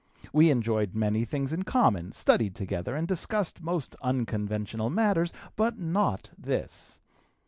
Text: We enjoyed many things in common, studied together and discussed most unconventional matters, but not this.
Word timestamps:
We 0.33 0.49
enjoyed 0.49 0.95
many 0.95 1.25
things 1.25 1.53
in 1.53 1.61
common, 1.61 2.11
studied 2.11 2.55
together 2.55 2.95
and 2.95 3.07
discussed 3.07 3.61
most 3.61 3.95
unconventional 4.01 4.89
matters, 4.89 5.31
but 5.55 5.77
not 5.77 6.31
this. 6.35 6.99